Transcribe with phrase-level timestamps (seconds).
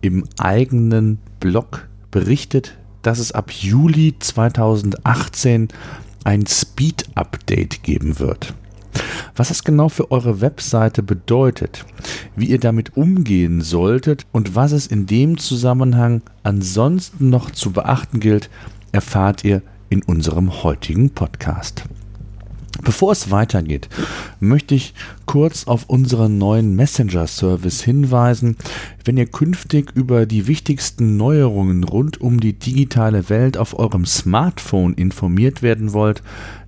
[0.00, 5.68] im eigenen Blog berichtet, dass es ab Juli 2018
[6.24, 8.54] ein Speed-Update geben wird.
[9.36, 11.84] Was das genau für eure Webseite bedeutet,
[12.34, 18.20] wie ihr damit umgehen solltet und was es in dem Zusammenhang ansonsten noch zu beachten
[18.20, 18.50] gilt,
[18.92, 21.84] erfahrt ihr in unserem heutigen Podcast.
[22.88, 23.88] Bevor es weitergeht,
[24.40, 24.94] möchte ich
[25.26, 28.56] kurz auf unseren neuen Messenger-Service hinweisen.
[29.04, 34.94] Wenn ihr künftig über die wichtigsten Neuerungen rund um die digitale Welt auf eurem Smartphone
[34.94, 36.22] informiert werden wollt,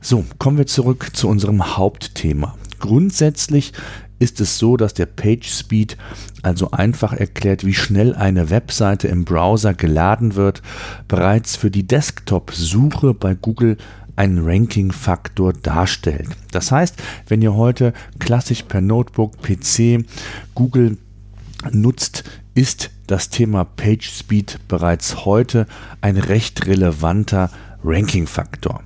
[0.00, 2.56] So, kommen wir zurück zu unserem Hauptthema.
[2.78, 3.72] Grundsätzlich
[4.18, 5.96] ist es so, dass der PageSpeed
[6.42, 10.62] also einfach erklärt, wie schnell eine Webseite im Browser geladen wird,
[11.08, 13.78] bereits für die Desktop-Suche bei Google
[14.16, 16.28] einen Ranking-Faktor darstellt.
[16.50, 16.96] Das heißt,
[17.28, 20.04] wenn ihr heute klassisch per Notebook, PC,
[20.54, 20.98] Google
[21.70, 22.24] nutzt,
[22.54, 25.66] ist das Thema PageSpeed bereits heute
[26.00, 27.50] ein recht relevanter
[27.84, 28.82] Ranking-Faktor.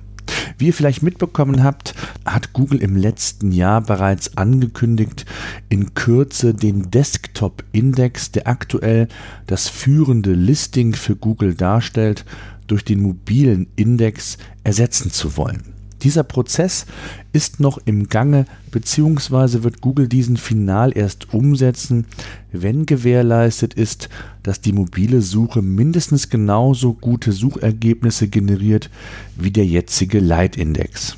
[0.57, 1.93] Wie ihr vielleicht mitbekommen habt,
[2.25, 5.25] hat Google im letzten Jahr bereits angekündigt,
[5.69, 9.07] in Kürze den Desktop-Index, der aktuell
[9.45, 12.25] das führende Listing für Google darstellt,
[12.67, 15.77] durch den mobilen Index ersetzen zu wollen.
[16.03, 16.85] Dieser Prozess
[17.33, 19.63] ist noch im Gange bzw.
[19.63, 22.05] wird Google diesen final erst umsetzen,
[22.51, 24.09] wenn gewährleistet ist,
[24.43, 28.91] dass die mobile Suche mindestens genauso gute Suchergebnisse generiert
[29.35, 31.17] wie der jetzige Leitindex.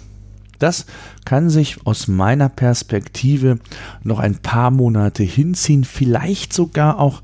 [0.60, 0.86] Das
[1.26, 3.60] kann sich aus meiner Perspektive
[4.04, 7.22] noch ein paar Monate hinziehen, vielleicht sogar auch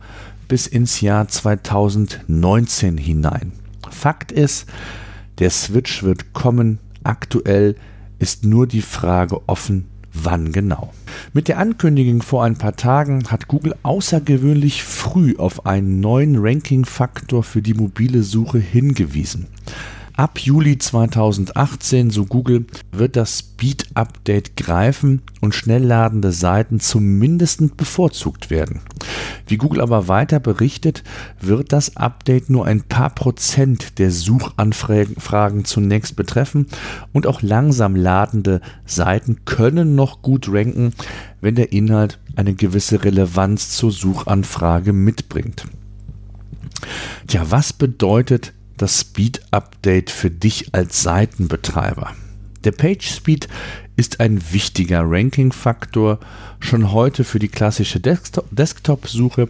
[0.47, 3.52] bis ins Jahr 2019 hinein.
[3.91, 4.68] Fakt ist,
[5.40, 6.79] der Switch wird kommen.
[7.03, 7.75] Aktuell
[8.19, 10.94] ist nur die Frage offen, wann genau.
[11.34, 17.44] Mit der Ankündigung vor ein paar Tagen hat Google außergewöhnlich früh auf einen neuen Ranking-Faktor
[17.44, 19.47] für die mobile Suche hingewiesen.
[20.18, 28.80] Ab Juli 2018, so Google, wird das Speed-Update greifen und schnellladende Seiten zumindest bevorzugt werden.
[29.46, 31.04] Wie Google aber weiter berichtet,
[31.42, 36.68] wird das Update nur ein paar Prozent der Suchanfragen zunächst betreffen
[37.12, 40.94] und auch langsam ladende Seiten können noch gut ranken,
[41.42, 45.66] wenn der Inhalt eine gewisse Relevanz zur Suchanfrage mitbringt.
[47.28, 52.12] Tja, was bedeutet das Speed Update für dich als Seitenbetreiber.
[52.63, 53.47] Der Page Speed
[53.96, 56.19] ist ein wichtiger Ranking-Faktor
[56.59, 59.50] schon heute für die klassische Desktop-Suche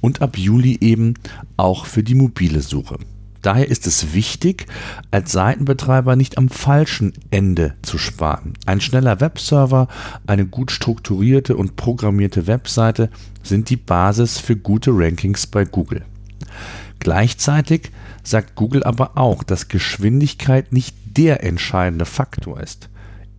[0.00, 1.14] und ab Juli eben
[1.56, 2.98] auch für die mobile Suche.
[3.42, 4.66] Daher ist es wichtig,
[5.10, 8.54] als Seitenbetreiber nicht am falschen Ende zu sparen.
[8.64, 9.88] Ein schneller Webserver,
[10.26, 13.10] eine gut strukturierte und programmierte Webseite
[13.42, 16.06] sind die Basis für gute Rankings bei Google.
[17.04, 17.92] Gleichzeitig
[18.22, 22.88] sagt Google aber auch, dass Geschwindigkeit nicht der entscheidende Faktor ist.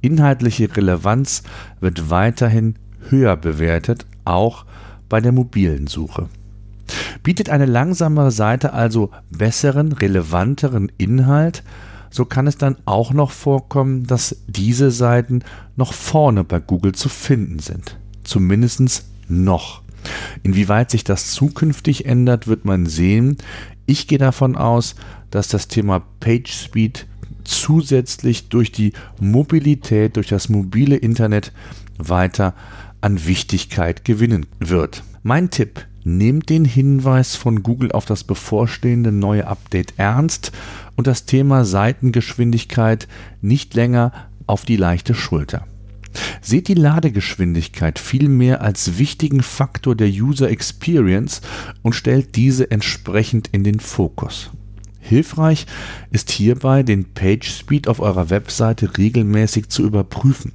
[0.01, 1.41] Inhaltliche Relevanz
[1.81, 2.75] wird weiterhin
[3.09, 4.65] höher bewertet, auch
[5.09, 6.29] bei der mobilen Suche.
[7.23, 11.63] Bietet eine langsamere Seite also besseren, relevanteren Inhalt,
[12.11, 15.43] so kann es dann auch noch vorkommen, dass diese Seiten
[15.75, 17.97] noch vorne bei Google zu finden sind.
[18.23, 19.81] Zumindest noch.
[20.43, 23.37] Inwieweit sich das zukünftig ändert, wird man sehen.
[23.85, 24.95] Ich gehe davon aus,
[25.31, 27.07] dass das Thema PageSpeed
[27.43, 31.51] zusätzlich durch die Mobilität, durch das mobile Internet
[31.97, 32.53] weiter
[33.01, 35.03] an Wichtigkeit gewinnen wird.
[35.23, 40.51] Mein Tipp, nehmt den Hinweis von Google auf das bevorstehende neue Update ernst
[40.95, 43.07] und das Thema Seitengeschwindigkeit
[43.41, 44.11] nicht länger
[44.47, 45.65] auf die leichte Schulter.
[46.41, 51.41] Seht die Ladegeschwindigkeit vielmehr als wichtigen Faktor der User Experience
[51.81, 54.51] und stellt diese entsprechend in den Fokus.
[54.99, 55.67] Hilfreich
[56.11, 60.51] ist hierbei, den Page Speed auf eurer Webseite regelmäßig zu überprüfen.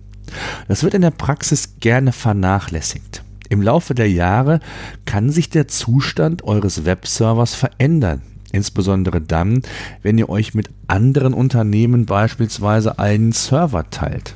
[0.69, 3.23] Das wird in der Praxis gerne vernachlässigt.
[3.49, 4.61] Im Laufe der Jahre
[5.05, 8.23] kann sich der Zustand eures Webservers verändern,
[8.53, 9.63] insbesondere dann,
[10.03, 14.35] wenn ihr euch mit anderen Unternehmen beispielsweise einen Server teilt.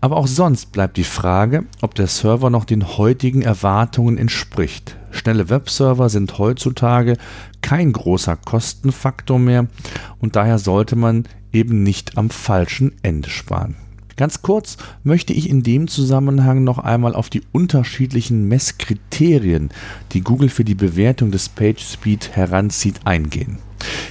[0.00, 4.96] Aber auch sonst bleibt die Frage, ob der Server noch den heutigen Erwartungen entspricht.
[5.10, 7.16] Schnelle Webserver sind heutzutage
[7.60, 9.66] kein großer Kostenfaktor mehr
[10.18, 13.76] und daher sollte man eben nicht am falschen Ende sparen.
[14.16, 19.70] Ganz kurz möchte ich in dem Zusammenhang noch einmal auf die unterschiedlichen Messkriterien,
[20.12, 23.58] die Google für die Bewertung des PageSpeed heranzieht, eingehen.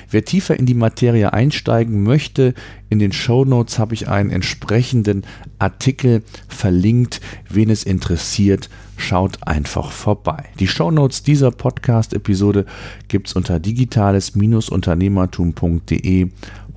[0.09, 2.53] Wer tiefer in die Materie einsteigen möchte,
[2.89, 5.23] in den Show Notes habe ich einen entsprechenden
[5.59, 7.21] Artikel verlinkt.
[7.49, 10.45] Wen es interessiert, schaut einfach vorbei.
[10.59, 12.65] Die Show Notes dieser Podcast-Episode
[13.07, 16.29] gibt es unter digitales-unternehmertum.de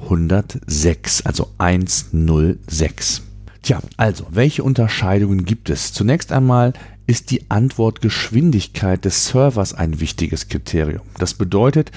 [0.02, 3.22] 106, also 106.
[3.62, 5.92] Tja, also, welche Unterscheidungen gibt es?
[5.92, 6.72] Zunächst einmal
[7.06, 11.02] ist die Antwortgeschwindigkeit des Servers ein wichtiges Kriterium.
[11.18, 11.92] Das bedeutet,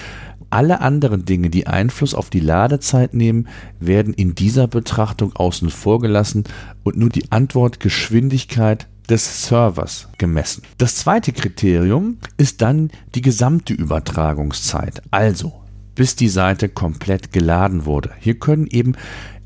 [0.50, 3.48] alle anderen Dinge, die Einfluss auf die Ladezeit nehmen,
[3.80, 6.44] werden in dieser Betrachtung außen vor gelassen
[6.84, 10.62] und nur die Antwortgeschwindigkeit des Servers gemessen.
[10.78, 15.52] Das zweite Kriterium ist dann die gesamte Übertragungszeit, also
[15.94, 18.10] bis die Seite komplett geladen wurde.
[18.20, 18.92] Hier können eben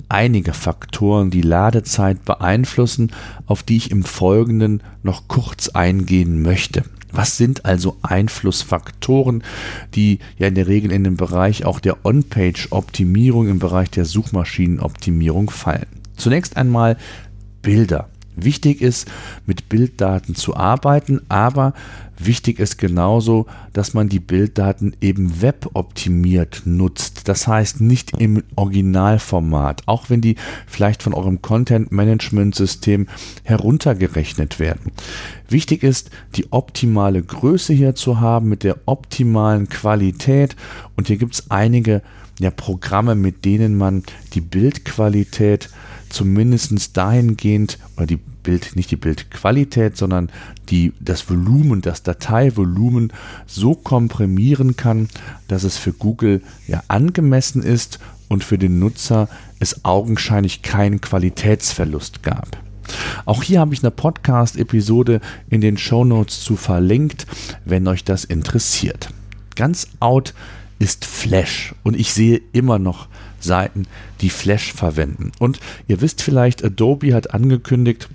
[0.08, 3.12] einige Faktoren die Ladezeit beeinflussen,
[3.47, 6.82] auf die ich im Folgenden noch kurz eingehen möchte.
[7.12, 9.43] Was sind also Einflussfaktoren,
[9.95, 15.51] die ja in der Regel in den Bereich auch der On-Page-Optimierung, im Bereich der Suchmaschinenoptimierung
[15.51, 15.87] fallen?
[16.17, 16.97] Zunächst einmal
[17.62, 18.09] Bilder.
[18.37, 19.11] Wichtig ist,
[19.44, 21.75] mit Bilddaten zu arbeiten, aber
[22.19, 27.29] wichtig ist genauso, dass man die Bilddaten eben weboptimiert nutzt.
[27.29, 30.37] Das heißt nicht im Originalformat, auch wenn die
[30.67, 33.09] vielleicht von eurem Content-Management-System
[33.43, 34.93] heruntergerechnet werden.
[35.49, 40.56] Wichtig ist, die optimale Größe hier zu haben mit der optimalen Qualität
[40.97, 42.03] und hier gibt es einige
[42.38, 44.03] ja, Programme, mit denen man
[44.33, 45.69] die Bildqualität
[46.11, 50.31] zumindest dahingehend, oder die Bild, nicht die Bildqualität, sondern
[50.69, 53.12] die, das Volumen, das Dateivolumen
[53.47, 55.09] so komprimieren kann,
[55.49, 57.99] dass es für Google ja angemessen ist
[58.29, 59.29] und für den Nutzer
[59.59, 62.59] es augenscheinlich keinen Qualitätsverlust gab.
[63.25, 67.27] Auch hier habe ich eine Podcast-Episode in den Show Notes zu verlinkt,
[67.65, 69.11] wenn euch das interessiert.
[69.55, 70.35] Ganz out
[70.79, 73.09] ist Flash und ich sehe immer noch
[73.41, 73.87] Seiten,
[74.21, 75.33] die Flash verwenden.
[75.39, 78.09] Und ihr wisst vielleicht, Adobe hat angekündigt,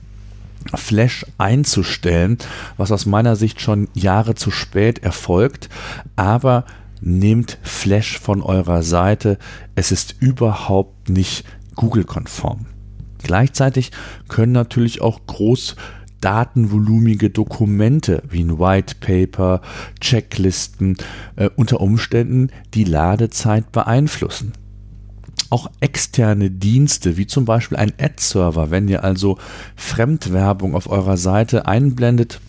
[0.74, 2.38] Flash einzustellen,
[2.78, 5.70] was aus meiner Sicht schon Jahre zu spät erfolgt,
[6.16, 6.66] aber
[7.02, 9.38] nehmt Flash von eurer Seite,
[9.76, 11.46] es ist überhaupt nicht
[11.76, 12.66] Google-konform.
[13.22, 13.92] Gleichzeitig
[14.28, 15.76] können natürlich auch groß
[16.22, 19.62] datenvolumige Dokumente wie ein White Paper,
[20.00, 20.98] Checklisten
[21.36, 24.54] äh, unter Umständen die Ladezeit beeinflussen.
[25.56, 29.38] Auch externe Dienste, wie zum Beispiel ein Ad-Server, wenn ihr also
[29.78, 32.42] Fremdwerbung auf eurer Seite einblendet,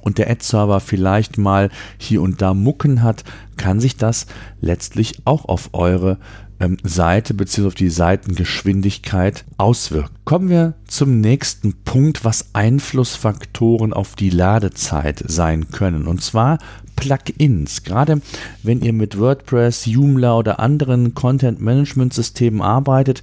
[0.00, 3.22] und der Ad-Server vielleicht mal hier und da Mucken hat,
[3.58, 4.26] kann sich das
[4.62, 6.16] letztlich auch auf eure
[6.58, 7.66] ähm, Seite bzw.
[7.66, 10.10] auf die Seitengeschwindigkeit auswirkt.
[10.24, 16.06] Kommen wir zum nächsten Punkt, was Einflussfaktoren auf die Ladezeit sein können.
[16.06, 16.58] Und zwar
[17.02, 17.82] Plugins.
[17.82, 18.20] Gerade
[18.62, 23.22] wenn ihr mit WordPress, Joomla oder anderen Content-Management-Systemen arbeitet,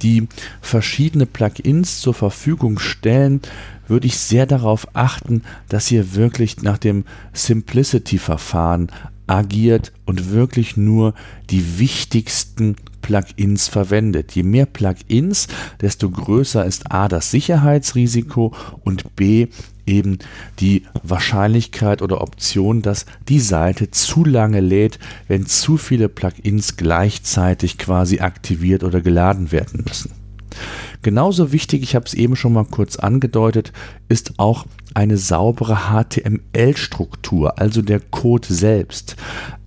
[0.00, 0.28] die
[0.62, 3.42] verschiedene Plugins zur Verfügung stellen,
[3.86, 7.04] würde ich sehr darauf achten, dass ihr wirklich nach dem
[7.34, 8.90] Simplicity-Verfahren
[9.28, 11.14] agiert und wirklich nur
[11.50, 14.32] die wichtigsten Plugins verwendet.
[14.32, 15.48] Je mehr Plugins,
[15.80, 18.54] desto größer ist A das Sicherheitsrisiko
[18.84, 19.48] und B
[19.86, 20.18] eben
[20.60, 27.78] die Wahrscheinlichkeit oder Option, dass die Seite zu lange lädt, wenn zu viele Plugins gleichzeitig
[27.78, 30.12] quasi aktiviert oder geladen werden müssen.
[31.02, 33.72] Genauso wichtig, ich habe es eben schon mal kurz angedeutet,
[34.08, 39.16] ist auch eine saubere HTML-Struktur, also der Code selbst.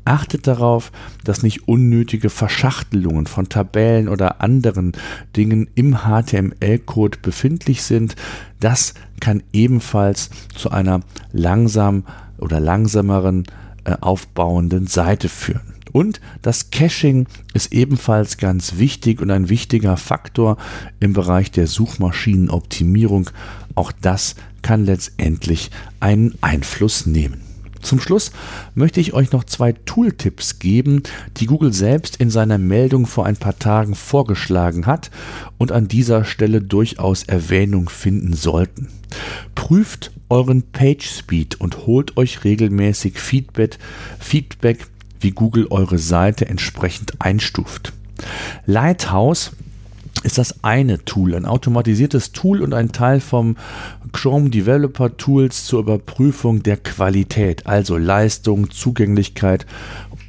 [0.03, 0.91] Achtet darauf,
[1.23, 4.93] dass nicht unnötige Verschachtelungen von Tabellen oder anderen
[5.37, 8.15] Dingen im HTML-Code befindlich sind.
[8.59, 12.03] Das kann ebenfalls zu einer langsam
[12.39, 13.45] oder langsameren
[13.83, 15.75] äh, aufbauenden Seite führen.
[15.91, 20.57] Und das Caching ist ebenfalls ganz wichtig und ein wichtiger Faktor
[20.99, 23.29] im Bereich der Suchmaschinenoptimierung.
[23.75, 27.41] Auch das kann letztendlich einen Einfluss nehmen.
[27.81, 28.31] Zum Schluss
[28.75, 31.01] möchte ich euch noch zwei Tooltips geben,
[31.37, 35.09] die Google selbst in seiner Meldung vor ein paar Tagen vorgeschlagen hat
[35.57, 38.89] und an dieser Stelle durchaus Erwähnung finden sollten.
[39.55, 43.79] Prüft euren Page Speed und holt euch regelmäßig Feedback,
[44.19, 44.87] Feedback
[45.21, 47.93] wie Google eure Seite entsprechend einstuft.
[48.65, 49.51] Lighthouse
[50.23, 53.55] ist das eine Tool, ein automatisiertes Tool und ein Teil vom
[54.11, 59.65] Chrome Developer Tools zur Überprüfung der Qualität, also Leistung, Zugänglichkeit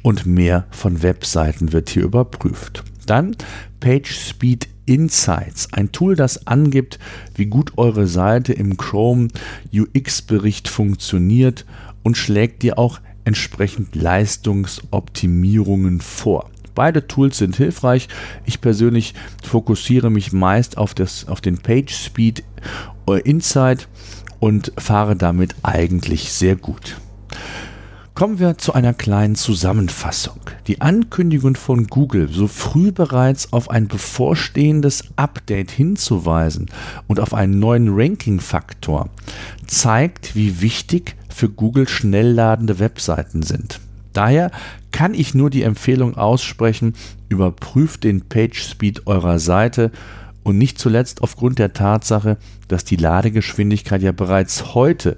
[0.01, 2.83] und mehr von Webseiten wird hier überprüft.
[3.05, 3.35] Dann
[3.79, 6.99] PageSpeed Insights, ein Tool, das angibt,
[7.35, 9.29] wie gut eure Seite im Chrome
[9.73, 11.65] UX-Bericht funktioniert
[12.03, 16.49] und schlägt dir auch entsprechend Leistungsoptimierungen vor.
[16.75, 18.07] Beide Tools sind hilfreich.
[18.45, 19.13] Ich persönlich
[19.43, 22.43] fokussiere mich meist auf, das, auf den Page Speed
[23.07, 23.87] äh, Insight
[24.39, 26.97] und fahre damit eigentlich sehr gut.
[28.15, 30.39] Kommen wir zu einer kleinen Zusammenfassung.
[30.67, 36.69] Die Ankündigung von Google, so früh bereits auf ein bevorstehendes Update hinzuweisen
[37.07, 39.09] und auf einen neuen Ranking-Faktor,
[39.65, 43.79] zeigt, wie wichtig für Google schnell ladende Webseiten sind.
[44.13, 44.51] Daher
[44.91, 46.93] kann ich nur die Empfehlung aussprechen,
[47.29, 49.91] überprüft den Page Speed eurer Seite
[50.43, 52.37] und nicht zuletzt aufgrund der Tatsache,
[52.67, 55.17] dass die Ladegeschwindigkeit ja bereits heute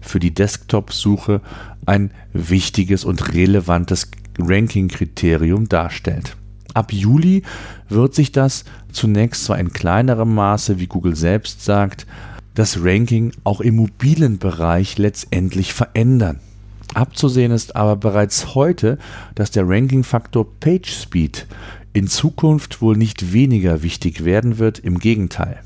[0.00, 1.40] für die Desktop-Suche
[1.86, 6.36] ein wichtiges und relevantes Ranking-Kriterium darstellt.
[6.72, 7.42] Ab Juli
[7.88, 12.06] wird sich das zunächst zwar in kleinerem Maße, wie Google selbst sagt,
[12.54, 16.40] das Ranking auch im mobilen Bereich letztendlich verändern.
[16.94, 18.98] Abzusehen ist aber bereits heute,
[19.34, 21.46] dass der Ranking-Faktor PageSpeed
[21.92, 25.60] in Zukunft wohl nicht weniger wichtig werden wird, im Gegenteil.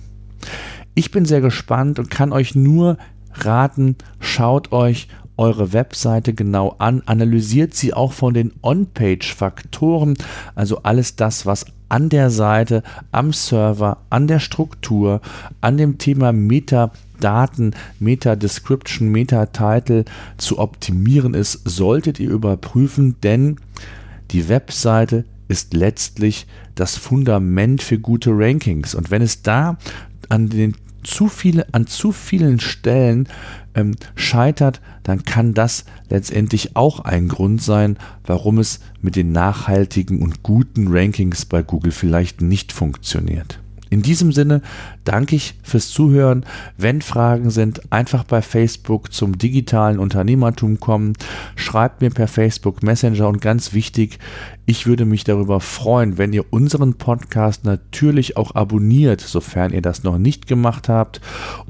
[0.94, 2.98] Ich bin sehr gespannt und kann euch nur
[3.32, 10.14] raten, schaut euch eure Webseite genau an, analysiert sie auch von den On-Page-Faktoren,
[10.54, 12.82] also alles das, was an der Seite,
[13.12, 15.20] am Server, an der Struktur,
[15.60, 20.04] an dem Thema Metadaten, Meta-Description, Meta-Title
[20.36, 23.58] zu optimieren ist, solltet ihr überprüfen, denn
[24.32, 28.96] die Webseite ist letztlich das Fundament für gute Rankings.
[28.96, 29.78] Und wenn es da
[30.28, 30.74] an den
[31.04, 33.28] zu viele, an zu vielen Stellen
[33.74, 40.22] ähm, scheitert, dann kann das letztendlich auch ein Grund sein, warum es mit den nachhaltigen
[40.22, 43.60] und guten Rankings bei Google vielleicht nicht funktioniert.
[43.94, 44.60] In diesem Sinne
[45.04, 46.44] danke ich fürs Zuhören.
[46.76, 51.12] Wenn Fragen sind, einfach bei Facebook zum digitalen Unternehmertum kommen.
[51.54, 54.18] Schreibt mir per Facebook Messenger und ganz wichtig,
[54.66, 60.02] ich würde mich darüber freuen, wenn ihr unseren Podcast natürlich auch abonniert, sofern ihr das
[60.02, 61.20] noch nicht gemacht habt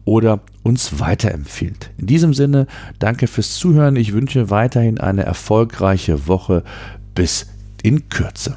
[0.07, 1.91] oder uns weiterempfiehlt.
[1.99, 2.69] In diesem Sinne,
[3.01, 3.97] danke fürs Zuhören.
[3.97, 6.65] Ich wünsche weiterhin eine erfolgreiche Woche.
[7.15, 7.49] Bis
[7.83, 8.57] in Kürze.